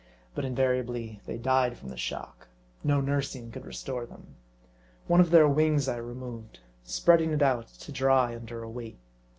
But 0.33 0.45
invariably 0.45 1.21
they 1.27 1.37
died 1.37 1.77
from 1.77 1.89
the 1.89 1.95
shock. 1.95 2.47
No 2.83 3.01
nursing 3.01 3.51
could 3.51 3.67
restore 3.67 4.07
them. 4.07 4.33
One 5.05 5.21
of 5.21 5.29
their 5.29 5.47
wings 5.47 5.87
I 5.87 5.97
removed, 5.97 6.59
spreading 6.83 7.31
it 7.31 7.43
out 7.43 7.67
to 7.67 7.91
dry 7.91 8.35
under 8.35 8.63
a 8.63 8.67
weight. 8.71 8.97